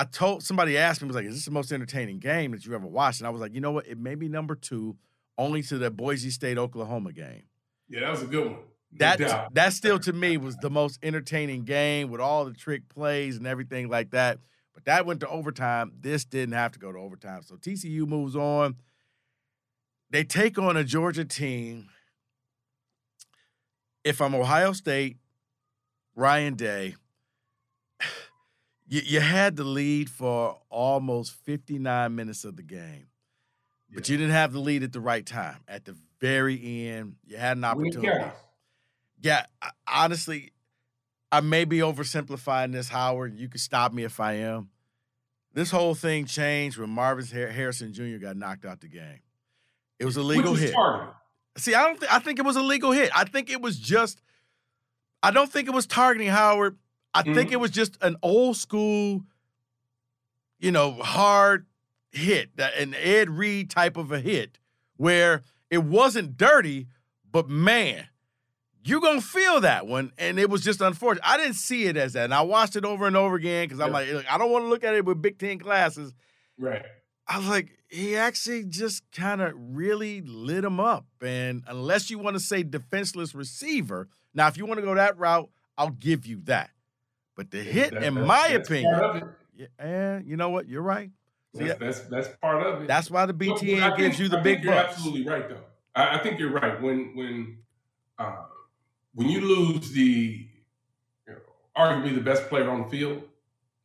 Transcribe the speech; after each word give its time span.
I 0.00 0.04
told 0.04 0.42
somebody 0.42 0.78
asked 0.78 1.02
me, 1.02 1.08
was 1.08 1.14
like, 1.14 1.26
is 1.26 1.34
this 1.34 1.44
the 1.44 1.50
most 1.50 1.72
entertaining 1.72 2.20
game 2.20 2.52
that 2.52 2.64
you 2.64 2.74
ever 2.74 2.86
watched? 2.86 3.20
And 3.20 3.26
I 3.26 3.30
was 3.30 3.42
like, 3.42 3.52
you 3.52 3.60
know 3.60 3.72
what? 3.72 3.86
It 3.86 3.98
may 3.98 4.14
be 4.14 4.30
number 4.30 4.54
two, 4.54 4.96
only 5.36 5.62
to 5.64 5.76
the 5.76 5.90
Boise 5.90 6.30
State 6.30 6.56
Oklahoma 6.56 7.12
game. 7.12 7.42
Yeah, 7.86 8.00
that 8.00 8.10
was 8.10 8.22
a 8.22 8.26
good 8.26 8.46
one. 8.46 8.54
No 8.92 8.98
That 8.98 9.18
doubt. 9.18 9.52
that 9.54 9.74
still 9.74 9.98
to 9.98 10.14
me 10.14 10.38
was 10.38 10.56
the 10.56 10.70
most 10.70 10.98
entertaining 11.02 11.64
game 11.64 12.08
with 12.10 12.18
all 12.18 12.46
the 12.46 12.54
trick 12.54 12.88
plays 12.88 13.36
and 13.36 13.46
everything 13.46 13.90
like 13.90 14.12
that. 14.12 14.38
But 14.72 14.86
that 14.86 15.04
went 15.04 15.20
to 15.20 15.28
overtime. 15.28 15.92
This 16.00 16.24
didn't 16.24 16.54
have 16.54 16.72
to 16.72 16.78
go 16.78 16.90
to 16.90 16.98
overtime. 16.98 17.42
So 17.42 17.56
TCU 17.56 18.06
moves 18.08 18.34
on. 18.34 18.76
They 20.08 20.24
take 20.24 20.58
on 20.58 20.78
a 20.78 20.82
Georgia 20.82 21.26
team. 21.26 21.90
If 24.02 24.22
I'm 24.22 24.34
Ohio 24.34 24.72
State, 24.72 25.18
Ryan 26.16 26.54
Day, 26.54 26.94
you, 28.90 29.00
you 29.04 29.20
had 29.20 29.56
the 29.56 29.64
lead 29.64 30.10
for 30.10 30.58
almost 30.68 31.32
59 31.44 32.14
minutes 32.14 32.44
of 32.44 32.56
the 32.56 32.62
game, 32.62 33.06
but 33.94 34.08
you 34.10 34.16
didn't 34.18 34.32
have 34.32 34.52
the 34.52 34.58
lead 34.60 34.82
at 34.82 34.92
the 34.92 35.00
right 35.00 35.24
time. 35.24 35.56
At 35.66 35.84
the 35.86 35.96
very 36.20 36.88
end, 36.88 37.14
you 37.24 37.38
had 37.38 37.56
an 37.56 37.64
opportunity. 37.64 38.26
Yeah, 39.22 39.46
I- 39.62 39.70
honestly, 39.86 40.50
I 41.32 41.40
may 41.40 41.64
be 41.64 41.78
oversimplifying 41.78 42.72
this, 42.72 42.88
Howard. 42.88 43.38
You 43.38 43.48
can 43.48 43.58
stop 43.60 43.92
me 43.92 44.02
if 44.04 44.18
I 44.20 44.34
am. 44.34 44.68
This 45.52 45.70
whole 45.70 45.94
thing 45.94 46.26
changed 46.26 46.76
when 46.78 46.90
Marvin 46.90 47.24
Harrison 47.26 47.92
Jr. 47.92 48.18
got 48.18 48.36
knocked 48.36 48.64
out 48.64 48.80
the 48.80 48.88
game. 48.88 49.20
It 49.98 50.04
was 50.04 50.16
a 50.16 50.22
legal 50.22 50.54
hit. 50.54 50.72
targeted. 50.72 51.14
See, 51.58 51.74
I 51.74 51.84
don't. 51.86 51.98
Th- 52.00 52.10
I 52.10 52.18
think 52.20 52.38
it 52.38 52.44
was 52.44 52.56
a 52.56 52.62
legal 52.62 52.92
hit. 52.92 53.10
I 53.14 53.24
think 53.24 53.50
it 53.50 53.60
was 53.60 53.78
just. 53.78 54.20
I 55.22 55.30
don't 55.30 55.50
think 55.52 55.68
it 55.68 55.74
was 55.74 55.86
targeting 55.86 56.28
Howard. 56.28 56.78
I 57.14 57.22
think 57.22 57.50
Mhm. 57.50 57.52
it 57.52 57.56
was 57.60 57.70
just 57.70 57.96
an 58.02 58.16
old 58.22 58.56
school, 58.56 59.24
you 60.58 60.70
know, 60.70 60.92
hard 60.92 61.66
hit, 62.12 62.50
an 62.58 62.94
Ed 62.94 63.30
Reed 63.30 63.70
type 63.70 63.96
of 63.96 64.12
a 64.12 64.20
hit, 64.20 64.58
where 64.96 65.42
it 65.70 65.78
wasn't 65.84 66.36
dirty, 66.36 66.86
but 67.30 67.48
man, 67.48 68.08
you're 68.82 69.00
gonna 69.00 69.20
feel 69.20 69.60
that 69.60 69.86
one, 69.86 70.12
and 70.18 70.38
it 70.38 70.48
was 70.50 70.62
just 70.62 70.80
unfortunate. 70.80 71.26
I 71.26 71.36
didn't 71.36 71.54
see 71.54 71.84
it 71.86 71.96
as 71.96 72.14
that, 72.14 72.24
and 72.24 72.34
I 72.34 72.42
watched 72.42 72.76
it 72.76 72.84
over 72.84 73.06
and 73.06 73.16
over 73.16 73.36
again 73.36 73.66
because 73.68 73.80
I'm 73.80 73.88
Yeah. 73.88 74.16
like, 74.18 74.26
I 74.30 74.38
don't 74.38 74.50
want 74.50 74.64
to 74.64 74.68
look 74.68 74.84
at 74.84 74.94
it 74.94 75.04
with 75.04 75.20
Big 75.22 75.38
Ten 75.38 75.58
glasses. 75.58 76.14
Right. 76.58 76.84
I 77.26 77.38
was 77.38 77.46
like, 77.46 77.78
he 77.88 78.16
actually 78.16 78.64
just 78.64 79.02
kind 79.12 79.40
of 79.40 79.52
really 79.56 80.20
lit 80.22 80.64
him 80.64 80.80
up. 80.80 81.06
And 81.20 81.62
unless 81.66 82.10
you 82.10 82.18
want 82.18 82.34
to 82.34 82.40
say 82.40 82.62
defenseless 82.62 83.34
receiver, 83.34 84.08
now 84.34 84.48
if 84.48 84.56
you 84.56 84.66
want 84.66 84.78
to 84.78 84.86
go 84.86 84.94
that 84.94 85.16
route, 85.18 85.50
I'll 85.78 85.90
give 85.90 86.26
you 86.26 86.40
that. 86.44 86.70
But 87.40 87.50
the 87.52 87.62
hit, 87.62 87.94
That- 87.94 88.02
in 88.02 88.16
that- 88.16 88.26
my 88.26 88.48
opinion, 88.48 88.92
part 88.92 89.16
of 89.16 89.22
it. 89.22 89.24
yeah, 89.56 89.66
and 89.78 90.26
you 90.26 90.36
know 90.36 90.50
what? 90.50 90.68
You're 90.68 90.82
right. 90.82 91.10
See, 91.56 91.64
That's, 91.64 91.78
that's 91.80 92.00
that's 92.00 92.28
part 92.36 92.66
of 92.66 92.82
it. 92.82 92.86
That's 92.86 93.10
why 93.10 93.24
the 93.24 93.32
BTN 93.32 93.96
gives 93.96 94.18
you 94.20 94.28
the 94.28 94.40
I 94.40 94.42
big 94.42 94.62
You're 94.62 94.74
bucks. 94.74 94.92
absolutely 94.96 95.26
right, 95.26 95.48
though. 95.48 95.64
I, 95.94 96.16
I 96.16 96.22
think 96.22 96.38
you're 96.38 96.50
right. 96.52 96.78
When 96.82 97.16
when 97.16 97.56
uh, 98.18 98.42
when 99.14 99.30
you 99.30 99.40
lose 99.40 99.90
the 99.92 100.02
you 101.26 101.32
know, 101.32 101.36
arguably 101.74 102.14
the 102.14 102.20
best 102.20 102.46
player 102.50 102.68
on 102.68 102.82
the 102.82 102.88
field 102.90 103.22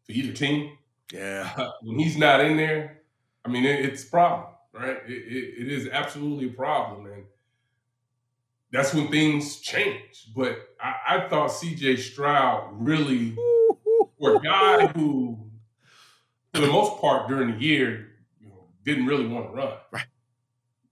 for 0.06 0.12
either 0.12 0.34
team, 0.34 0.78
Yeah. 1.14 1.70
when 1.82 1.98
he's 1.98 2.18
not 2.18 2.42
in 2.42 2.58
there, 2.58 2.98
I 3.46 3.48
mean 3.48 3.64
it, 3.64 3.86
it's 3.86 4.04
a 4.04 4.08
problem, 4.08 4.50
right? 4.74 4.98
It, 5.08 5.12
it, 5.12 5.62
it 5.62 5.72
is 5.72 5.88
absolutely 5.88 6.48
a 6.48 6.52
problem, 6.52 7.06
and 7.06 7.24
that's 8.72 8.94
when 8.94 9.10
things 9.10 9.60
change. 9.60 10.30
But 10.36 10.58
I, 10.80 10.96
I 11.08 11.30
thought 11.30 11.48
C.J. 11.48 11.98
Stroud 11.98 12.70
really, 12.74 13.36
for 14.20 14.36
a 14.36 14.40
guy 14.40 14.88
who, 14.88 15.40
for 16.54 16.62
the 16.62 16.68
most 16.68 17.00
part 17.02 17.28
during 17.28 17.52
the 17.52 17.64
year, 17.64 18.08
you 18.40 18.48
know, 18.48 18.68
didn't 18.84 19.06
really 19.06 19.28
want 19.28 19.50
to 19.50 19.56
run. 19.56 19.74
Right. 19.92 20.06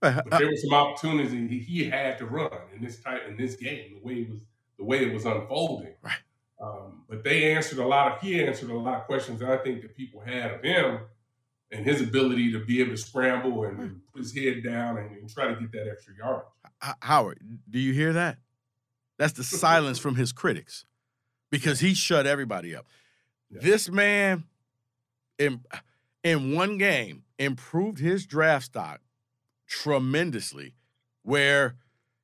But 0.00 0.30
there 0.30 0.46
were 0.46 0.56
some 0.56 0.74
opportunities 0.74 1.32
and 1.32 1.50
he, 1.50 1.58
he 1.58 1.84
had 1.84 2.18
to 2.18 2.26
run 2.26 2.50
in 2.76 2.84
this 2.84 3.00
type 3.00 3.22
in 3.26 3.38
this 3.38 3.56
game, 3.56 3.94
the 3.94 4.06
way 4.06 4.14
it 4.20 4.30
was 4.30 4.40
the 4.76 4.84
way 4.84 5.06
it 5.06 5.14
was 5.14 5.24
unfolding. 5.24 5.94
Right. 6.02 6.12
Um, 6.60 7.04
but 7.08 7.24
they 7.24 7.54
answered 7.54 7.78
a 7.78 7.86
lot 7.86 8.12
of 8.12 8.20
he 8.20 8.42
answered 8.42 8.70
a 8.70 8.76
lot 8.76 9.00
of 9.00 9.04
questions 9.04 9.40
that 9.40 9.48
I 9.48 9.56
think 9.56 9.80
that 9.82 9.96
people 9.96 10.20
had 10.20 10.52
of 10.52 10.62
him 10.62 11.00
and 11.70 11.84
his 11.84 12.00
ability 12.00 12.52
to 12.52 12.64
be 12.64 12.80
able 12.80 12.92
to 12.92 12.96
scramble 12.96 13.64
and, 13.64 13.78
and 13.80 14.00
put 14.12 14.22
his 14.22 14.36
head 14.36 14.62
down 14.62 14.98
and, 14.98 15.16
and 15.16 15.28
try 15.28 15.48
to 15.48 15.60
get 15.60 15.72
that 15.72 15.88
extra 15.90 16.14
yardage. 16.16 16.46
H- 16.82 16.94
Howard, 17.00 17.40
do 17.68 17.78
you 17.78 17.92
hear 17.92 18.12
that? 18.12 18.38
That's 19.18 19.32
the 19.32 19.44
silence 19.44 19.98
from 19.98 20.16
his 20.16 20.32
critics 20.32 20.84
because 21.50 21.80
he 21.80 21.94
shut 21.94 22.26
everybody 22.26 22.74
up. 22.74 22.86
Yeah. 23.50 23.60
This 23.62 23.88
man, 23.88 24.44
in, 25.38 25.60
in 26.22 26.54
one 26.54 26.78
game, 26.78 27.24
improved 27.38 27.98
his 27.98 28.26
draft 28.26 28.66
stock 28.66 29.00
tremendously, 29.66 30.74
where 31.22 31.76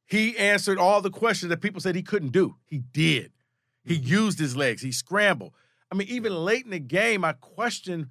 he 0.07 0.37
answered 0.37 0.79
all 0.79 1.01
the 1.01 1.11
questions 1.11 1.51
that 1.51 1.61
people 1.61 1.81
said 1.81 1.95
he 1.95 2.03
couldn't 2.03 2.33
do. 2.33 2.57
He 2.67 2.79
did. 2.79 3.33
He 3.85 3.97
mm-hmm. 3.97 4.07
used 4.07 4.39
his 4.39 4.57
legs. 4.57 4.83
He 4.83 4.93
scrambled. 4.93 5.53
I 5.91 5.95
mean, 5.95 6.09
even 6.09 6.35
late 6.35 6.65
in 6.65 6.71
the 6.71 6.79
game, 6.79 7.25
I 7.25 7.33
questioned, 7.33 8.09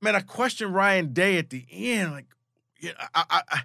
man, 0.00 0.16
I 0.16 0.20
questioned 0.20 0.74
Ryan 0.74 1.12
Day 1.12 1.38
at 1.38 1.50
the 1.50 1.64
end. 1.70 2.12
Like, 2.12 2.26
yeah, 2.80 2.92
I, 3.14 3.24
I, 3.30 3.42
I 3.50 3.60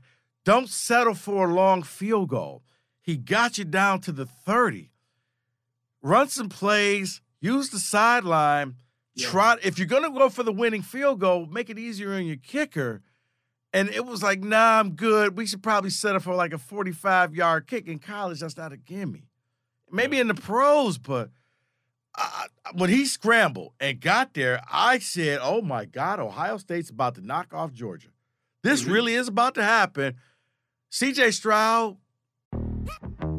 don't 0.46 0.70
settle 0.70 1.14
for 1.14 1.50
a 1.50 1.54
long 1.54 1.84
field 1.84 2.30
goal. 2.30 2.64
He 3.02 3.18
got 3.18 3.58
you 3.58 3.66
down 3.66 4.00
to 4.02 4.12
the 4.12 4.26
30. 4.26 4.92
Run 6.02 6.28
some 6.30 6.50
plays, 6.50 7.22
use 7.40 7.70
the 7.70 7.80
sideline. 7.80 8.76
Yeah. 9.16 9.28
Try 9.28 9.58
if 9.62 9.78
you're 9.78 9.88
gonna 9.88 10.10
go 10.10 10.30
for 10.30 10.44
the 10.44 10.54
winning 10.54 10.82
field 10.82 11.20
goal, 11.20 11.46
make 11.46 11.70
it 11.70 11.78
easier 11.78 12.14
on 12.14 12.26
your 12.26 12.38
kicker. 12.38 13.02
And 13.74 13.90
it 13.90 14.06
was 14.06 14.22
like, 14.24 14.42
nah, 14.42 14.80
I'm 14.80 14.92
good. 14.92 15.38
We 15.38 15.46
should 15.46 15.64
probably 15.64 15.90
set 15.92 16.16
up 16.16 16.24
for 16.24 16.36
like 16.36 16.54
a 16.54 16.58
45 16.58 17.36
yard 17.36 17.68
kick. 17.68 17.88
In 17.88 18.00
college, 18.00 18.40
that's 18.40 18.58
not 18.58 18.72
a 18.74 18.78
gimme. 18.78 19.28
maybe 19.92 20.20
in 20.20 20.28
the 20.28 20.34
pros, 20.34 20.98
but 20.98 21.30
I, 22.16 22.48
when 22.74 22.90
he 22.90 23.06
scrambled 23.06 23.74
and 23.80 24.00
got 24.00 24.34
there, 24.34 24.62
I 24.72 25.00
said, 25.00 25.40
"Oh 25.42 25.62
my 25.62 25.86
God, 25.86 26.20
Ohio 26.20 26.58
State's 26.58 26.90
about 26.90 27.16
to 27.16 27.22
knock 27.22 27.54
off 27.54 27.72
Georgia. 27.72 28.10
This 28.64 28.84
Mhm. 28.84 28.92
really 28.92 29.14
is 29.16 29.28
about 29.28 29.56
to 29.56 29.64
happen." 29.64 30.16
C.J. 30.90 31.32
Stroud, 31.32 31.98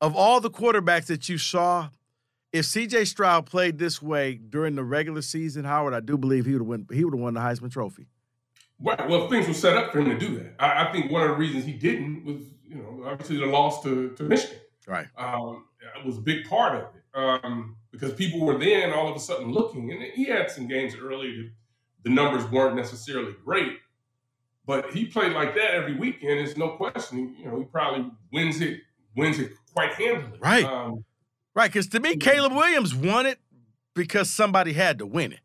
Of 0.00 0.16
all 0.16 0.40
the 0.40 0.50
quarterbacks 0.50 1.06
that 1.06 1.28
you 1.28 1.38
saw, 1.38 1.90
if 2.52 2.64
C.J. 2.64 3.04
Stroud 3.04 3.46
played 3.46 3.78
this 3.78 4.02
way 4.02 4.34
during 4.34 4.74
the 4.74 4.84
regular 4.84 5.22
season, 5.22 5.64
Howard, 5.64 5.94
I 5.94 6.00
do 6.00 6.18
believe 6.18 6.46
he 6.46 6.52
would 6.52 6.62
have 6.62 6.68
won. 6.68 6.86
He 6.92 7.04
would 7.04 7.14
have 7.14 7.20
won 7.20 7.34
the 7.34 7.40
Heisman 7.40 7.70
Trophy. 7.70 8.06
Right. 8.82 9.08
Well, 9.08 9.28
things 9.28 9.46
were 9.46 9.54
set 9.54 9.76
up 9.76 9.92
for 9.92 10.00
him 10.00 10.10
to 10.10 10.18
do 10.18 10.38
that. 10.38 10.54
I, 10.58 10.88
I 10.88 10.92
think 10.92 11.12
one 11.12 11.22
of 11.22 11.28
the 11.28 11.36
reasons 11.36 11.64
he 11.64 11.72
didn't 11.72 12.24
was, 12.24 12.42
you 12.66 12.76
know, 12.76 13.04
obviously 13.06 13.36
the 13.36 13.46
loss 13.46 13.82
to, 13.82 14.10
to 14.10 14.22
Michigan. 14.24 14.58
Right. 14.86 15.06
Um, 15.18 15.66
it 15.98 16.04
was 16.04 16.16
a 16.16 16.20
big 16.22 16.48
part 16.48 16.74
of 16.74 16.82
it 16.94 17.00
um, 17.14 17.76
because 17.92 18.14
people 18.14 18.40
were 18.40 18.58
then 18.58 18.92
all 18.92 19.08
of 19.08 19.16
a 19.16 19.20
sudden 19.20 19.52
looking, 19.52 19.92
and 19.92 20.02
he 20.02 20.24
had 20.24 20.50
some 20.50 20.66
games 20.66 20.94
early 21.00 21.36
that 21.36 21.50
the 22.04 22.10
numbers 22.10 22.44
weren't 22.50 22.76
necessarily 22.76 23.34
great, 23.44 23.78
but 24.66 24.92
he 24.92 25.04
played 25.04 25.32
like 25.32 25.54
that 25.54 25.74
every 25.74 25.94
weekend. 25.94 26.40
It's 26.40 26.56
no 26.56 26.70
question. 26.70 27.36
You 27.38 27.46
know, 27.46 27.58
he 27.58 27.64
probably 27.64 28.10
wins 28.32 28.60
it, 28.60 28.80
wins 29.14 29.38
it 29.38 29.52
quite 29.72 29.92
handily. 29.94 30.38
Right. 30.40 30.64
Um, 30.64 31.04
Right. 31.54 31.70
Because 31.70 31.88
to 31.88 32.00
me, 32.00 32.16
Caleb 32.16 32.52
Williams 32.52 32.94
won 32.94 33.26
it 33.26 33.38
because 33.94 34.30
somebody 34.30 34.72
had 34.72 34.98
to 34.98 35.06
win 35.06 35.32
it. 35.32 35.40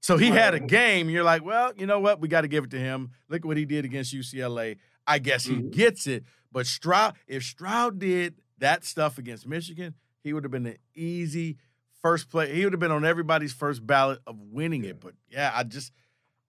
So 0.00 0.16
he 0.16 0.28
had 0.30 0.54
a 0.54 0.60
game. 0.60 1.10
You're 1.10 1.24
like, 1.24 1.44
well, 1.44 1.72
you 1.76 1.84
know 1.84 1.98
what? 1.98 2.20
We 2.20 2.28
got 2.28 2.42
to 2.42 2.48
give 2.48 2.64
it 2.64 2.70
to 2.70 2.78
him. 2.78 3.10
Look 3.28 3.44
what 3.44 3.56
he 3.56 3.64
did 3.64 3.84
against 3.84 4.14
UCLA. 4.14 4.76
I 5.06 5.18
guess 5.18 5.44
he 5.44 5.56
Mhm. 5.56 5.72
gets 5.72 6.06
it. 6.06 6.22
But 6.52 6.66
Stroud, 6.66 7.14
if 7.26 7.42
Stroud 7.42 7.98
did 7.98 8.36
that 8.58 8.84
stuff 8.84 9.18
against 9.18 9.46
Michigan, 9.48 9.94
he 10.22 10.32
would 10.32 10.44
have 10.44 10.52
been 10.52 10.66
an 10.66 10.78
easy 10.94 11.58
first 12.00 12.30
play. 12.30 12.54
He 12.54 12.62
would 12.62 12.72
have 12.72 12.80
been 12.80 12.92
on 12.92 13.04
everybody's 13.04 13.52
first 13.52 13.84
ballot 13.84 14.20
of 14.28 14.38
winning 14.38 14.84
it. 14.84 15.00
But 15.00 15.14
yeah, 15.28 15.50
I 15.54 15.64
just. 15.64 15.92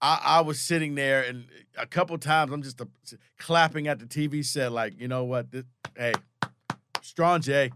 I, 0.01 0.21
I 0.23 0.41
was 0.41 0.61
sitting 0.61 0.95
there, 0.95 1.23
and 1.23 1.45
a 1.77 1.85
couple 1.85 2.17
times 2.19 2.53
I'm 2.53 2.61
just 2.61 2.79
uh 2.79 2.85
clapping 3.37 3.87
at 3.89 3.99
the 3.99 4.05
TV 4.05 4.45
set, 4.45 4.71
like, 4.71 4.93
you 4.97 5.09
know 5.09 5.25
what? 5.25 5.51
This, 5.51 5.65
hey, 5.97 6.13
strong 7.01 7.41
Jay. 7.41 7.71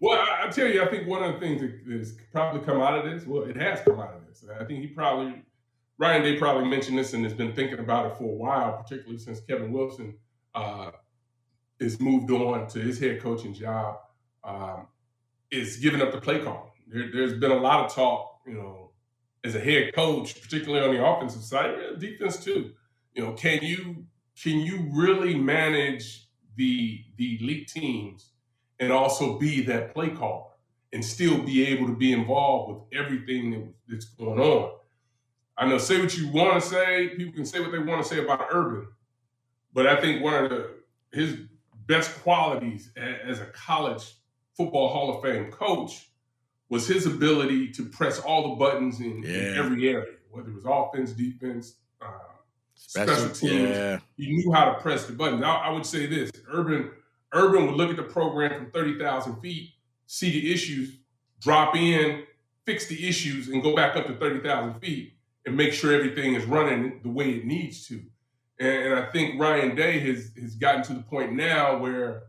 Well, 0.00 0.18
I, 0.18 0.46
I 0.46 0.50
tell 0.50 0.66
you, 0.68 0.82
I 0.82 0.86
think 0.86 1.08
one 1.08 1.22
of 1.24 1.34
the 1.34 1.40
things 1.40 1.60
that 1.60 1.92
has 1.92 2.16
probably 2.32 2.60
come 2.60 2.80
out 2.80 2.98
of 2.98 3.10
this, 3.10 3.26
well, 3.26 3.42
it 3.42 3.56
has 3.56 3.80
come 3.80 3.98
out 3.98 4.14
of 4.14 4.26
this. 4.26 4.44
I 4.60 4.64
think 4.64 4.80
he 4.80 4.86
probably, 4.88 5.42
Ryan 5.98 6.22
Day 6.22 6.36
probably 6.38 6.68
mentioned 6.68 6.98
this 6.98 7.12
and 7.14 7.24
has 7.24 7.34
been 7.34 7.52
thinking 7.52 7.80
about 7.80 8.06
it 8.06 8.16
for 8.16 8.24
a 8.24 8.36
while, 8.36 8.80
particularly 8.80 9.18
since 9.18 9.40
Kevin 9.40 9.72
Wilson 9.72 10.14
uh, 10.54 10.92
is 11.80 12.00
moved 12.00 12.30
on 12.30 12.68
to 12.68 12.78
his 12.78 12.98
head 13.00 13.20
coaching 13.20 13.54
job, 13.54 13.98
um, 14.44 14.86
is 15.50 15.78
giving 15.78 16.00
up 16.00 16.12
the 16.12 16.20
play 16.20 16.38
call. 16.40 16.74
There, 16.86 17.10
there's 17.12 17.34
been 17.34 17.50
a 17.50 17.56
lot 17.58 17.84
of 17.84 17.94
talk, 17.94 18.40
you 18.46 18.54
know, 18.54 18.92
as 19.44 19.54
a 19.54 19.60
head 19.60 19.94
coach, 19.94 20.40
particularly 20.40 20.86
on 20.86 20.94
the 20.94 21.04
offensive 21.04 21.42
side, 21.42 21.98
defense 21.98 22.42
too. 22.42 22.72
You 23.14 23.24
know, 23.24 23.32
can 23.32 23.62
you 23.62 24.06
can 24.42 24.60
you 24.60 24.88
really 24.92 25.34
manage 25.36 26.28
the 26.56 27.04
the 27.16 27.38
elite 27.40 27.68
teams 27.68 28.30
and 28.80 28.92
also 28.92 29.38
be 29.38 29.62
that 29.62 29.94
play 29.94 30.10
caller 30.10 30.50
and 30.92 31.04
still 31.04 31.42
be 31.42 31.66
able 31.66 31.86
to 31.86 31.96
be 31.96 32.12
involved 32.12 32.72
with 32.72 33.00
everything 33.00 33.50
that, 33.50 33.68
that's 33.88 34.04
going 34.06 34.38
on. 34.38 34.70
I 35.56 35.66
know, 35.66 35.78
say 35.78 36.00
what 36.00 36.16
you 36.16 36.28
want 36.28 36.62
to 36.62 36.68
say. 36.68 37.08
People 37.16 37.32
can 37.32 37.44
say 37.44 37.60
what 37.60 37.72
they 37.72 37.78
want 37.78 38.02
to 38.02 38.08
say 38.08 38.22
about 38.22 38.46
Urban, 38.50 38.86
but 39.72 39.86
I 39.86 40.00
think 40.00 40.22
one 40.22 40.44
of 40.44 40.50
the 40.50 40.74
his 41.12 41.36
best 41.86 42.22
qualities 42.22 42.90
as 42.96 43.40
a 43.40 43.46
college 43.46 44.14
football 44.56 44.88
Hall 44.88 45.16
of 45.16 45.22
Fame 45.22 45.50
coach 45.50 46.10
was 46.68 46.86
his 46.86 47.06
ability 47.06 47.70
to 47.72 47.86
press 47.86 48.20
all 48.20 48.50
the 48.50 48.56
buttons 48.56 49.00
in, 49.00 49.24
in 49.24 49.56
every 49.56 49.88
area, 49.88 50.16
whether 50.30 50.50
it 50.50 50.54
was 50.54 50.64
offense, 50.66 51.12
defense, 51.12 51.76
uh, 52.96 53.04
special 53.04 53.30
teams 53.30 53.70
Yeah. 53.70 53.98
he 54.16 54.30
knew 54.30 54.52
how 54.52 54.66
to 54.72 54.80
press 54.80 55.06
the 55.06 55.12
buttons. 55.12 55.42
I, 55.42 55.48
I 55.50 55.70
would 55.70 55.86
say 55.86 56.06
this: 56.06 56.30
Urban, 56.52 56.90
Urban 57.32 57.66
would 57.66 57.74
look 57.76 57.90
at 57.90 57.96
the 57.96 58.02
program 58.02 58.52
from 58.54 58.70
thirty 58.70 58.98
thousand 58.98 59.40
feet, 59.40 59.70
see 60.06 60.30
the 60.30 60.52
issues, 60.52 60.96
drop 61.40 61.76
in, 61.76 62.24
fix 62.64 62.86
the 62.86 63.08
issues, 63.08 63.48
and 63.48 63.62
go 63.62 63.74
back 63.74 63.96
up 63.96 64.06
to 64.06 64.14
thirty 64.14 64.40
thousand 64.40 64.80
feet 64.80 65.14
and 65.46 65.56
make 65.56 65.72
sure 65.72 65.92
everything 65.94 66.34
is 66.34 66.44
running 66.44 67.00
the 67.02 67.08
way 67.10 67.30
it 67.30 67.44
needs 67.46 67.86
to. 67.88 68.02
And, 68.60 68.68
and 68.86 68.94
I 68.94 69.10
think 69.10 69.40
Ryan 69.40 69.74
Day 69.76 69.98
has 70.00 70.30
has 70.40 70.54
gotten 70.54 70.82
to 70.84 70.94
the 70.94 71.02
point 71.02 71.32
now 71.34 71.78
where 71.78 72.24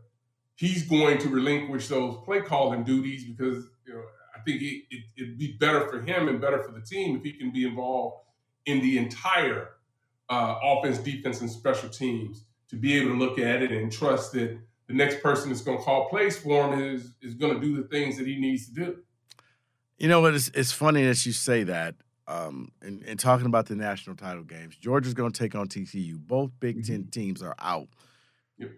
he's 0.56 0.82
going 0.88 1.18
to 1.18 1.28
relinquish 1.28 1.88
those 1.88 2.16
play 2.24 2.40
calling 2.40 2.84
duties 2.84 3.24
because 3.24 3.64
you 3.86 3.94
know 3.94 4.02
I 4.34 4.40
think 4.40 4.62
it, 4.62 4.84
it, 4.90 5.04
it'd 5.16 5.38
be 5.38 5.52
better 5.58 5.88
for 5.88 6.00
him 6.00 6.28
and 6.28 6.40
better 6.40 6.62
for 6.62 6.72
the 6.72 6.80
team 6.80 7.16
if 7.16 7.22
he 7.22 7.32
can 7.32 7.50
be 7.52 7.64
involved 7.66 8.16
in 8.66 8.80
the 8.80 8.98
entire 8.98 9.70
uh, 10.30 10.54
offense, 10.62 10.98
defense, 10.98 11.40
and 11.40 11.50
special 11.50 11.88
teams 11.88 12.44
to 12.68 12.76
be 12.76 12.96
able 12.96 13.10
to 13.10 13.18
look 13.18 13.38
at 13.38 13.62
it 13.62 13.72
and 13.72 13.92
trust 13.92 14.32
that 14.32 14.58
the 14.86 14.94
next 14.94 15.22
person 15.22 15.50
that's 15.50 15.60
going 15.60 15.78
to 15.78 15.84
call 15.84 16.08
plays 16.08 16.38
for 16.38 16.72
him 16.72 16.80
is 16.80 17.12
is 17.20 17.34
going 17.34 17.54
to 17.54 17.60
do 17.60 17.76
the 17.76 17.88
things 17.88 18.16
that 18.16 18.26
he 18.26 18.40
needs 18.40 18.66
to 18.66 18.74
do. 18.74 18.98
You 19.98 20.08
know 20.08 20.20
what? 20.20 20.34
It's, 20.34 20.50
it's 20.54 20.72
funny 20.72 21.04
that 21.04 21.26
you 21.26 21.32
say 21.32 21.64
that. 21.64 21.94
Um, 22.26 22.70
and, 22.80 23.02
and 23.02 23.18
talking 23.18 23.46
about 23.46 23.66
the 23.66 23.74
national 23.74 24.16
title 24.16 24.44
games, 24.44 24.76
Georgia's 24.76 25.14
going 25.14 25.32
to 25.32 25.38
take 25.38 25.54
on 25.56 25.66
TCU. 25.66 26.16
Both 26.16 26.52
Big 26.60 26.86
10 26.86 27.08
teams 27.10 27.42
are 27.42 27.56
out. 27.58 27.88
Yep. 28.58 28.70